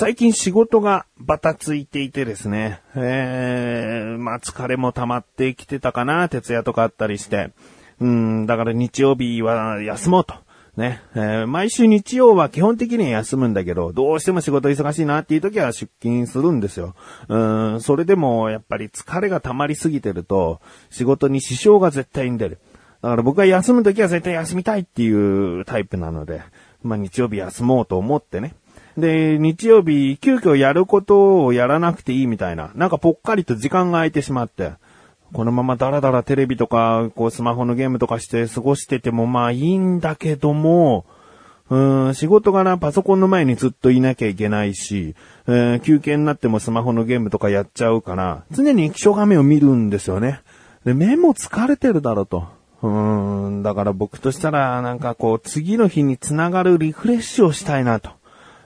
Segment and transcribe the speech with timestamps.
[0.00, 7.50] 最近仕事がバタついていてですね、えー、まあ疲れも溜まってきてたかな、徹夜とかあったりして。
[8.00, 10.36] うん、だから日曜日は休もうと。
[10.74, 16.94] ね、えー、毎週日曜は基本的には休むんだけど、どうしても仕事忙しいなっていう時は出勤するんですよ。
[17.28, 17.38] う
[17.74, 22.58] ん、それでもやっぱり疲れが溜まりすぎてると、仕事に支障が絶対に出る。
[23.02, 25.10] だから僕は休む時は絶対休みたいってい
[25.60, 26.40] うタイプなので、
[26.82, 28.54] まあ日曜日休もうと思ってね。
[29.00, 34.72] で、日曜日、急遽やることをやらなくていいみたいな、なんかぽっかりと時間が空いてしまって、
[35.32, 41.04] このままダラダラテレビとか、こうスマホのゲームとかして過ごしててもまあいいんだけども、
[41.70, 45.14] うん、仕事がな、パソコンの前にずっといなきゃいけないし、
[45.46, 50.40] えー、休憩になってもスマホのゲームとかやっちゃうから、常に液晶画面を見るんですよね。
[50.84, 52.48] で、目も疲れてるだろうと。
[52.82, 58.10] うん、だから僕としたら、なんかこう、次の日につながるリフレッシュをしたいなと。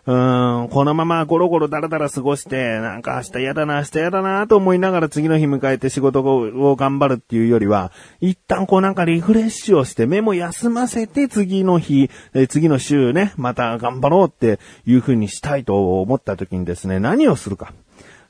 [0.06, 17.72] うん、このままゴロゴロダラダラ過ごして、なんか明日嫌だな、明日嫌だなと思いながら次の日迎えて仕事を頑張るっていうよりは、一旦こうなんかリフレッシュをして目も休ませて次の日、え次の週ね、また頑張ろうっていう風にしたいと思った時にですね、何をするか。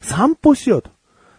[0.00, 0.90] 散歩しようと。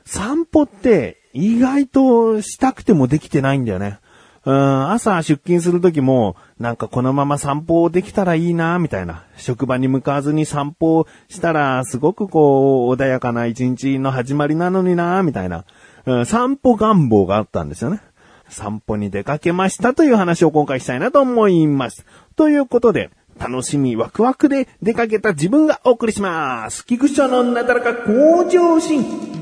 [0.03, 3.99] 散歩って意外としたくてもできてないんだよね。
[4.45, 9.23] うん、朝出勤するときも、なんかこのまま散歩できたらいいな、みたいな。
[9.37, 15.65] 職場に向かわずに散歩したら、すごくこう、穏やかな一日の始まりなのにな、みたいな、
[16.05, 16.25] うん。
[16.27, 18.01] 散歩願望があったんですよね。
[18.47, 22.05] 散歩に出かけましたという話を今回したいなと思います。
[22.35, 26.85] ということで、楽しみ、ワクワクで出かけた自分がお送りします。
[26.85, 29.34] 菊池のなだらか向上心。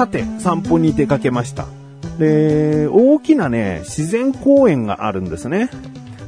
[0.00, 1.66] さて、散歩に出かけました。
[2.18, 5.68] で、大きなね、自然公園があるんですね。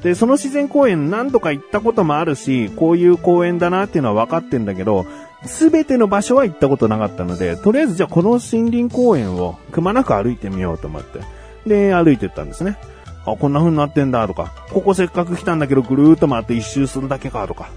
[0.02, 5.06] で、その自然公園何度か行ったこともあるし、こういう公園だなっていうのは分かってんだけど、
[5.46, 11.20] すべての場所は行ったことなかったので、とりあえずじゃあこの森林公園をくまなく歩いてみようと思って。
[11.66, 12.76] で、歩いてったんですね。
[13.24, 17.70] あ、こんな風になってんだとか、ここせっかく来たんだけどぐるーっと回って一周するだけかとか。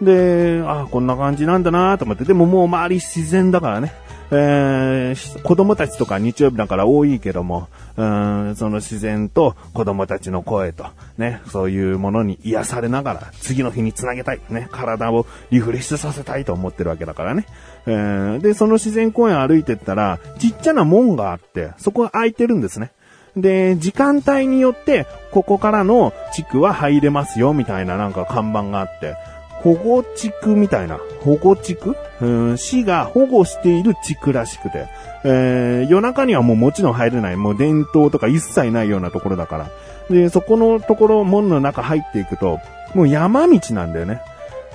[0.00, 3.92] で、あ、こんな感じなんだなと思って、でももう周り自然だからね。
[4.34, 10.86] えー、子供たちとか日曜日だから多いけども、うん、その自然と子供たちの声と、
[11.18, 17.46] ね、そういうものに癒されながら、次の日につなげたい、ね、体をリフレッシュさせたいと思ってるわけだからね。
[17.84, 22.90] えー、で、その自然公園歩いてったら、ちっちゃな門があって、そこが開いてるんですね。
[23.36, 29.14] で、時間帯によって、ここからの地区は入れますよ、みたいななんか看板があって、
[29.62, 31.96] 保護地区みたいな、保護地区？
[32.20, 34.86] うん、市が保護している地区らしくて、
[35.24, 39.70] えー、夜中にはもうもちろん入れない、もう伝統とか一切ないようなところだから。
[40.10, 42.58] で、そこのところ、門の中入っていくと、
[42.94, 44.20] もう山道なんだよね。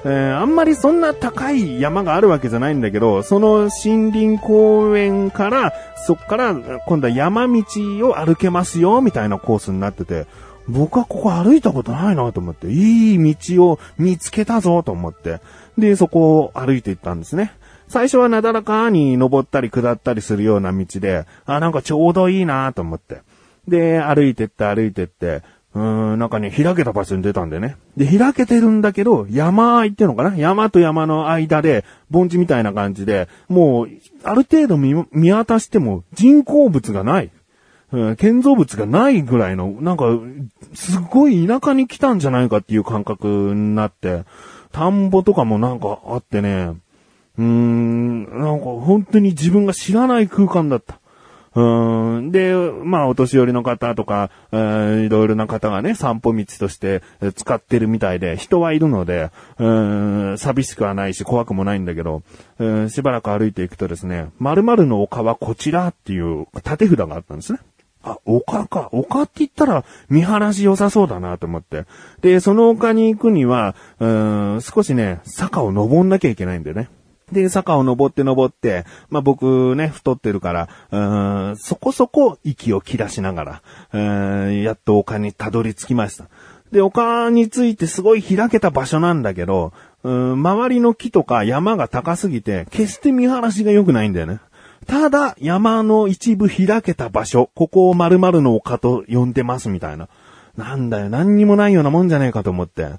[0.06, 5.74] えー、あんまりそんな高い山があるわけじゃないんだけど、その森林公園から、
[6.06, 6.56] そっから
[6.86, 7.64] 今度は山道
[8.08, 10.28] を歩けますよ、みたいなコースになってて、
[10.68, 15.40] 僕はここ歩いたことないなと思って、いい道を見つけたぞと思って、
[15.78, 17.54] で、そこを歩いていったんですね。
[17.88, 23.22] 最初はなだらかに登ったり下ったりするような道で、あ、なんかちょうどいいなと思って。
[23.68, 25.42] で、歩いてって歩いてって、
[25.74, 27.78] うーん、なんかね、開けた場所に出たんでね。
[27.96, 30.36] で、開けてるんだけど、山あいってのかな？
[30.36, 33.90] 山と山の間で、盆地みたいな感じで、もう、
[34.24, 37.30] ある程度見見渡しても人工物がない。
[38.18, 40.06] 建造物がないぐらいの、なんか、
[40.74, 44.24] すごい田舎に来たんじゃないかっていう感覚になって、
[44.72, 46.74] 田んぼとかもなんかあってね、
[47.38, 51.00] うーん、なんか本当に自分が知らない空間だった。
[51.56, 52.32] うん。
[52.32, 57.02] で、まあ、お年寄りの方とか、えー、いろいろな方がね、散歩道として
[57.36, 59.68] 使ってるみたいで、人はいるので、う
[60.34, 62.22] ん、寂しくはないし、怖くもないんだけど、
[62.60, 67.60] うん、しばらく歩いていくとですね、〇〇の丘はこちらっていう縦札があったんですね。
[68.04, 68.90] あ、丘か。
[68.92, 71.86] 丘って言ったら見晴らし良さそうだなと思って。
[72.22, 76.90] で、その丘に行くには、うん、少しね、坂を登んなきゃいけないんだよね。
[77.32, 83.62] で、坂を登って登って、まあ、僕ね、太ってるから、うん、そこそこ息を切らしながら、
[83.92, 84.00] う
[84.50, 86.30] ん、やっと丘にたどり着きました。
[86.72, 89.74] で、丘についてすごい開けた場所なんだけど、
[90.04, 94.40] うん、周りの木とか山が高すぎて、決して見晴らしが良くないんだよね。
[94.86, 100.08] ただ、山の一部開けた場所、ここを〇〇の丘と呼んでますみたいな。
[100.56, 102.92] なんだよ、何にもないようなもんじゃねえかと思って。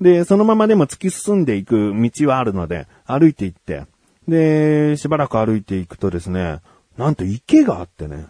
[0.00, 3.84] で、そのままでも突き進んでいく道はあるので、歩いて行って、
[4.28, 6.60] で、しばらく歩いていくとですね、
[6.96, 8.26] なんと池があってね、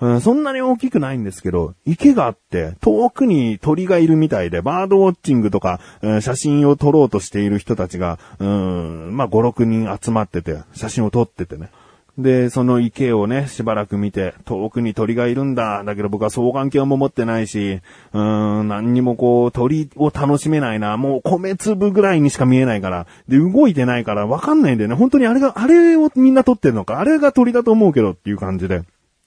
[0.00, 11.70] うん、そんなに大きくないんですけど、池があって、遠くに鳥がいるみたいで、バードウォッチングとか、うん、写真を撮ろうとしている人たちが、うん、まあ、5、6人集まってて、写真を撮っててね。
[12.18, 15.84] で、その池をね、しばらく見て、遠くに鳥がいるんだ。
[15.84, 17.80] だけど僕は双眼鏡も持ってないし、
[18.14, 20.96] うーん、何にもこう、鳥を楽しめないな。
[20.96, 23.06] もう米粒ぐらいにしか見えないから。
[23.28, 24.96] で、動いてないからわかんないんだよね。
[24.96, 27.00] 本当にあれが、あれをみんな撮ってるのか。
[27.00, 28.82] あれが鳥だと思うけどっていう感じで。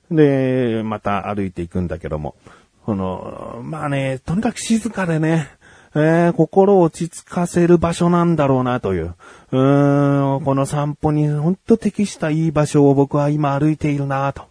[0.10, 2.34] で、また歩いていくんだけども。
[2.86, 5.48] この、まあね、とにかく静かでね、
[5.96, 9.16] えー、心を落ち着かせる場所なんだろうなという。
[9.52, 14.44] うーん、この散歩にほんと適したいい場所を僕は今歩いているなと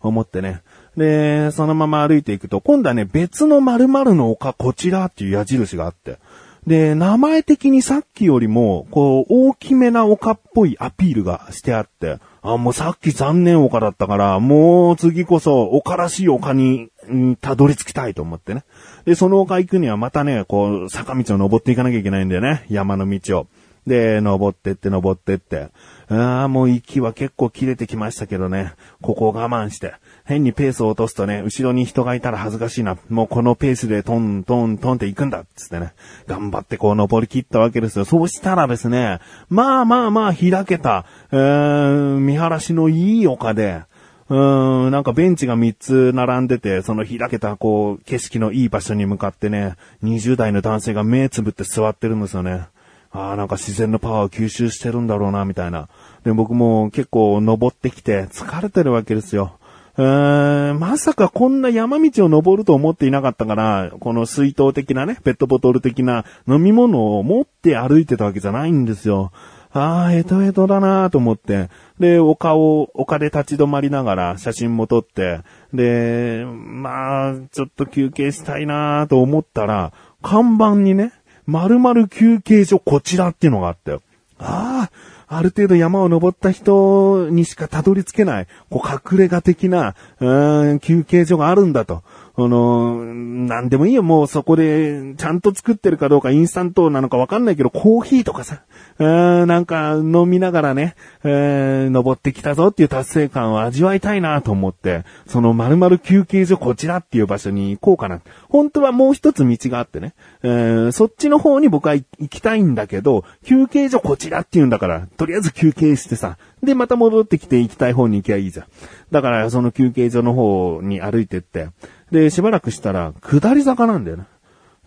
[0.00, 0.62] 思ってね。
[0.96, 6.18] で、そのまま歩いていくと、今度はね、別の〇〇の丘こちらっていう矢印があって。
[6.66, 18.64] で、名前的にさっきよりも、こう、大きめな丘っぽいアピールがしてあって、あ、もうさっき残念丘だったから、もう次こそ丘らしい丘に、ん、たどり着きたいと思ってね。
[19.06, 22.66] で、その丘行くにはまたね、こう、坂道を登っていかなきゃいけないんだよね。
[22.68, 23.46] 山の道を。
[23.86, 25.70] で、登ってって登ってって。
[26.08, 28.74] ああ、もう息は結構切れてきましたけどね。
[29.02, 29.94] ここを我慢して。
[30.24, 32.96] 変にペースを落とすとね、後ろに人がいたら恥ずかしいな。
[33.08, 35.92] もうこのペースでトントントンって行くんだっつってね。
[36.26, 38.04] 頑張ってこう登り切ったわけですよ。
[38.04, 43.82] そうしたらですね、まあまあまあ開けた、えー、見晴らしのいい丘で、
[44.30, 52.68] うーん、なんかベンチが3つ並んでて、その開けたこう、景色のいい場所に向かってね、20代の男性が目つぶって座ってるんですよね。
[53.14, 55.88] ああ、なんか自然のパワーを吸収してるんだろうな、みたいな。
[56.24, 59.56] で、僕も結構登ってきて疲れてるわけですよ。
[59.96, 69.30] うー、まさかこんな山道を登ると思っていなかったから、この水筒的なね、ペットボトル的な飲み物を持って歩いてたわけじゃないんですよ。
[69.72, 71.68] ああ、ヘトヘトだなと思って。
[72.00, 75.40] で、丘を、丘で立ち止まりながら写真も撮って、
[75.72, 81.12] で、まあ、ちょっと休憩したいなと思ったら、看板にね、
[81.46, 84.02] 〇〇休憩所こちらっていうのがあったよ。
[84.38, 84.88] あ
[85.28, 92.02] あ、ある程度山を登った人にしかたどり着けない、こう隠れ家的な、うん、休憩所があるんだと。
[92.36, 98.62] あの、なんでもいいよ、もうそこで、ちゃんと作ってるかどうかインスタントなのかわかんないけど、コーヒーとかさ、
[98.98, 108.20] なんか飲みながらね、えー、登ってきたぞっていう達成感を味わいたいなと思って、その〇〇休憩所こちらっていう場所に行こうかな。
[108.48, 118.66] 本当はもう一つ道があってね、えー、そっちの方に僕は行きたいんだけど、休憩所こちらっていうんだから、とりあえず休憩してさ、で、また戻ってきて行きたい方に行きゃいいじゃん。
[119.10, 121.68] だから、その休憩所の方に歩いてって、
[122.10, 124.24] で、しばらくしたら、下り坂なんだよね。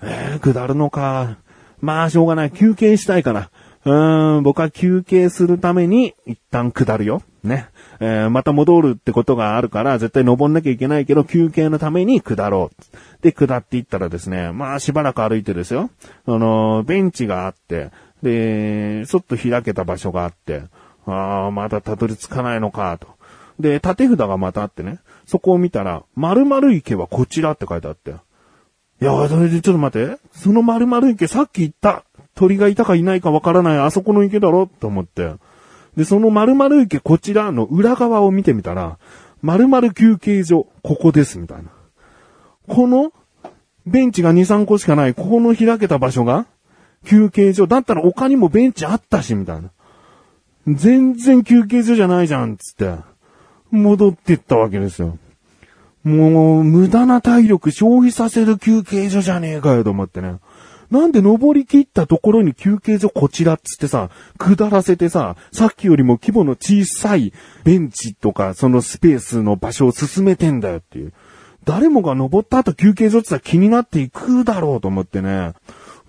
[0.01, 1.37] えー、下るのか。
[1.79, 2.51] まあ、しょうがない。
[2.51, 3.49] 休憩したいから。
[3.85, 7.21] うーん、僕は休憩するために一旦下るよ。
[7.43, 7.69] ね。
[7.99, 13.23] えー、また戻るってことがあるから、絶対登んなきゃいけないけど、休憩のために下ろう。
[13.23, 15.89] で、下っていったらですね、まあしばらく歩いてですよ。
[16.25, 17.91] あの、ベンチがあって、
[18.21, 20.63] で、ちょっと開けた場所があって、
[21.07, 23.07] ああ、まだたどり着かないのか、と。
[23.59, 28.11] で、縦札がまたあってね、そこを見たら、〇〇池はこちらって書いてあって。
[29.01, 30.17] いや、それでちょっと待って。
[30.33, 32.03] その〇〇池さっき言った
[32.35, 34.67] 鳥がいたかいないかわからないあそこの池だろ？
[34.67, 35.33] と思って。
[35.95, 38.99] で、その〇〇池こちらの裏側を見てみたら、
[39.41, 41.69] 〇〇休憩所、ここです、みたいな。
[42.67, 43.11] この、
[43.85, 46.45] ベンチが2、3個しかない、ここの開けた場所が、
[47.05, 49.69] 休憩所、だったら他にもベンチあったし、みたいな。
[50.67, 52.95] 全然休憩所じゃないじゃん、つって。
[53.71, 55.17] 戻ってったわけですよ。
[56.03, 60.39] もう、無駄な体力消費させる休憩所じゃねえかよと思ってね。
[60.91, 67.33] なんで登り切ったところに休憩所こちらっつってさ、下らせてさ、さっきよりも規模の小さい
[67.63, 71.13] ベンチとかそのスペースの場所を進めてんだよっていう。
[71.65, 75.53] 誰もが登った後休憩所ってさ気になっていくだろうと思ってね。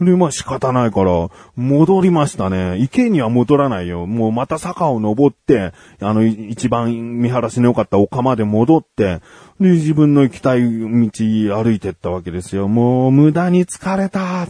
[0.01, 2.79] で、まあ仕方ないから、戻りましたね。
[2.79, 4.07] 池には戻らないよ。
[4.07, 9.21] もうまた坂を登って、あの、一番見晴らしの良かった丘まで戻って、
[9.61, 12.69] で、自分の行きたい道歩いてったわけですよ。
[12.69, 14.47] もう無駄に疲れた。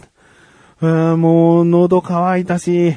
[0.81, 2.95] もう喉乾いたし、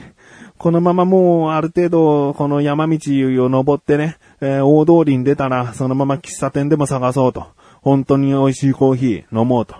[0.62, 7.48] このままもうある程度この山道を登ってね、えー、大通りに出たらそのまま喫茶店でも探そうと。
[7.80, 9.74] 本当に美味しいコーヒー飲もうと。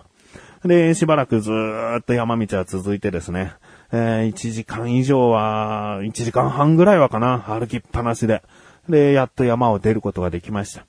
[0.65, 1.51] で、しばらくず
[1.99, 3.55] っと山道は続いてですね、
[3.91, 8.43] えー、1時間以上は、1時間半ぐらいはかな、歩きっぱなしで。
[8.89, 10.87] で、やっと山を出ることができました。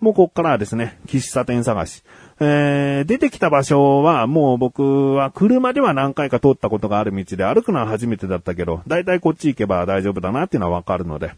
[0.00, 2.02] もうこっからはですね、喫茶店探し。
[2.40, 11.32] えー、出てきた場所はもう僕は車では何回か通ったことがある道で歩くのは初めてだったけど、だいたいこっち行けば大丈夫だなっていうのはわかるので。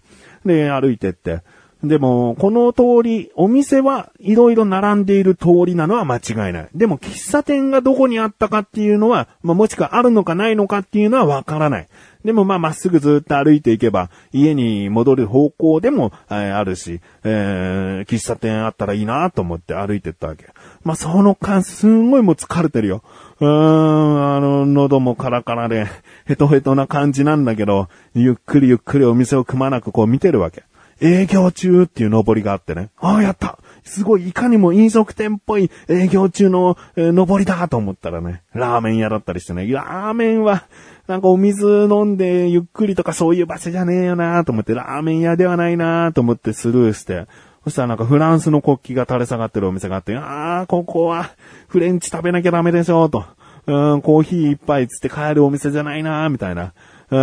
[0.44, 1.42] で、歩いてって。
[1.84, 6.68] でも、この通り、お店はいろいろ並んでいる通りなのは間違いない。
[6.74, 11.88] でも、喫茶店がどこにあったかっていうのは、まあ、もしくはあるのかないのかっていうのはわからない。
[12.24, 20.46] でもまあまっすぐずっと歩いていけば、家に戻る方向でも、えー、あるし、えー、喫茶店あったらいいなと思って歩いてったわけ。
[20.82, 23.04] まあその間すんごいもう疲れてるよ。
[23.38, 25.86] うーん、あの、喉もカラカラで、
[26.24, 30.64] ヘトヘトな感じなんだけど、ゆっくりゆっくりお店をくまなくこう見てるわけ。
[31.00, 32.90] 営業中っていう登りがあってね。
[32.98, 40.64] ああ、やったすごい、いかにも飲食店っぽい営業中の、えー、登りだと思ったらね、ラーメン屋だったりしてね、ラーメンは、
[41.06, 47.26] なんかお水飲んでゆっくりとかそういう場所じゃねえよなと思って、ラーメン屋ではないなと思ってスルーして、
[47.62, 51.30] そしたらなんかフランスの国旗が垂れ下がってるお店があって、ああ、ここは
[51.68, 53.24] フレンチ食べなきゃダメでしょと。
[53.66, 56.72] うん、コーヒー一杯つって帰るお店じゃないなみたいな。
[57.10, 57.18] う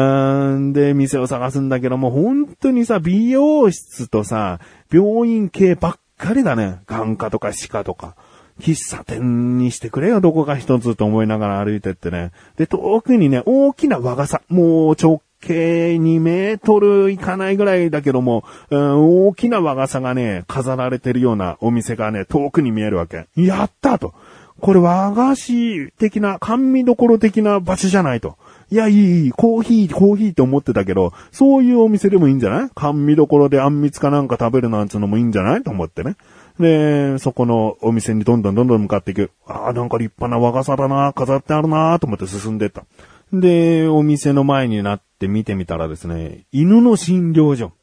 [0.60, 4.60] ん、で、店を探すんだけども、本当にさ、美容室とさ、
[4.92, 6.80] 病院系ばっかりだね。
[6.88, 8.16] 眼科とか歯科とか。
[8.62, 12.32] 喫茶店にしてくれよ、どこか一つと思いながら歩いてってね。
[12.56, 14.42] で、遠くにね、大きな和傘。
[14.48, 23.26] もう直径2メートルいかないぐらいだけども、大きな和傘がね、飾られてるようなお店がね、遠くに見えるわけ。
[23.36, 24.14] やったと。
[24.60, 28.38] これ和菓子的な、甘味どころ的な場所じゃないと。
[28.74, 32.70] いや、いい、いい、コーヒー、コーヒーって思ってたけど、そういうお店でもいいんじゃない？
[32.74, 35.62] 甘味どころであんみつかなんか食べるなんつうのもいいんじゃない？
[35.62, 36.16] と思ってね。
[36.60, 39.30] で、そこのお店にどんどんどんどん向かっていく。
[39.46, 42.84] ああ、なんか立派な和傘だな、飾ってあるなと思って進んでった。
[43.32, 47.74] で、お店の前になって見てみたらですね、犬の診療所。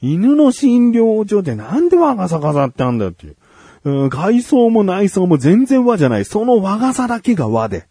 [0.00, 3.36] 犬の診療所でなんで和傘飾ってあんだよっていう。
[3.84, 6.24] うん、外装も内装も全然和じゃない。
[6.24, 7.86] その和傘だけが和で。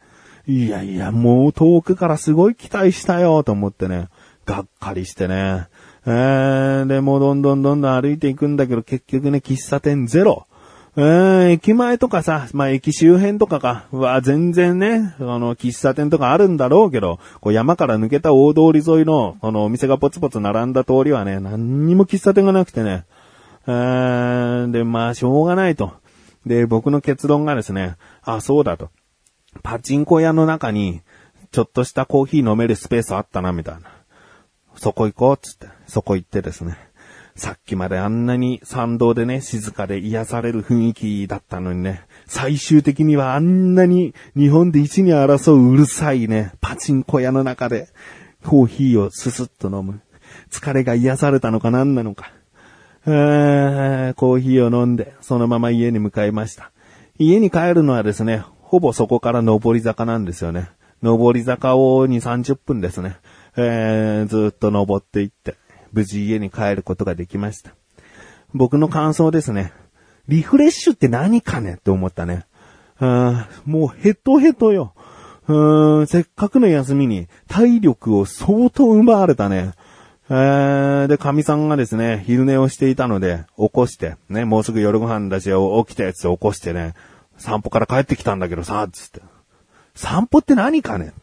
[0.46, 4.10] いやいや、もう遠くからすごい期待したよと思ってね。
[4.46, 5.68] がっかりしてね。
[6.06, 10.46] えー、で、もどんどんどんどん歩いていくんだけど、結局ね、喫茶店ゼロ。
[10.96, 23.06] えー、駅前とかさ、まあ、駅周辺とかか、は全然ね、あの、喫茶店とかあるんだろうけど、こう山から抜けた大通り沿いの、このお店がポツポツ並んだ通りはね、何にも喫茶店がなくてね、
[23.66, 25.94] えー、で、まあ、しょうがないと。
[26.46, 28.90] で、僕の結論がですね、あ、そうだと。
[29.62, 31.02] パチンコ屋の中に、
[31.52, 33.82] ちょっとしたコーヒー飲めるスペースあったな、みたいな。
[34.76, 35.68] そこ行こう、つって。
[35.88, 36.78] そこ行ってですね。
[37.36, 47.90] さっきまであんなに参道でね、静かで癒される雰囲気だったのにね、最終的にはあんなに日本で一に争ううるさいね、パチンコ屋の中で
[48.44, 50.02] コーヒーをススッと飲む。
[50.52, 52.32] 疲れが癒されたのか何なのか。
[53.06, 56.72] えー、コーヒーを飲んで、そのまま家に向かいました。
[57.18, 58.44] 家に帰るのはですね、
[58.74, 60.68] ほぼそこから上り坂なんですよね。
[61.04, 63.18] 上り坂を2、30分ですね。
[63.56, 65.58] えー、ずっと登っていって、
[65.92, 67.76] 無事家に帰ることができました。
[68.52, 69.74] 僕の感想ですね。
[70.28, 72.48] リフレッシュって何かねって思ったね。
[72.98, 74.96] あもうヘトヘトよ。
[75.48, 79.74] うんせっかくの休みに体力を相当奪われたね。
[80.32, 86.96] えー、で、神さんがですね、昼寝をしていたので、起こして、ね、もうすぐ夜ご飯だし、起きたやつを起こしてね、
[87.38, 89.22] 散歩から帰ってきたんだけどさ、つって。
[89.96, 91.14] 散歩って何かね？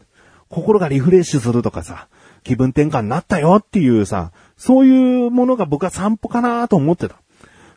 [0.49, 2.07] 心がリフレッシュするとかさ、
[2.43, 7.15] 気分転換になったよっていうさ、そういうものが僕は散歩かなと思ってた。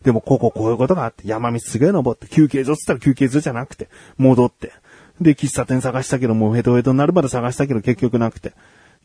[0.03, 3.89] でも、こここういうことがあって、山道すげえ登って、休憩所っつったら休憩所じゃなくて、
[4.19, 4.73] 戻って。
[5.21, 8.53] で、喫茶店探したけど、もうヘトヘトになるまで探したけど、結局なくて。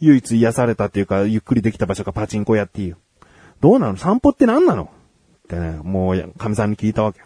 [0.01, 2.97] 唯一癒されたっていうか、ゆっくりできた場所がパチンコ屋っていう。
[3.61, 3.97] どうなの？
[3.97, 4.83] 散歩って何なの？
[4.83, 7.21] ってね、もう、神さんに聞いたわけ。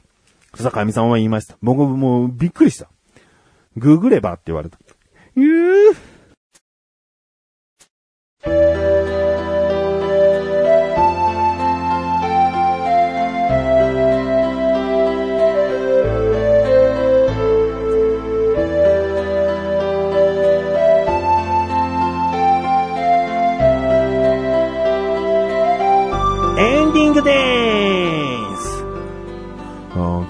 [0.53, 1.57] 草上さんは言いました。
[1.61, 2.87] 僕もうびっくりした。
[3.75, 4.77] ググればって言われた。
[5.35, 5.95] ゆー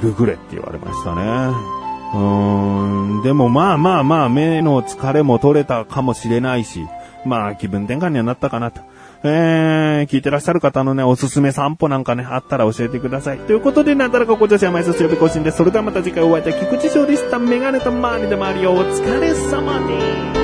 [0.02, 1.22] ググれって言われましたね。
[2.14, 6.86] うーん、でもまあまあまあ目の疲れも取れたかもしれないし、
[7.26, 8.82] まあ気分転換にはなったかなと。
[9.26, 13.38] えー、聞いてらっしゃる方のね、おすすめ散歩なんかね、あったら教えてください。
[13.40, 15.58] ということで、なんだらかご女子は毎週水曜日更新です。
[15.58, 20.43] それではまた次回お会いいたい菊池勝利したメガネと周りで周りをお疲れ様です。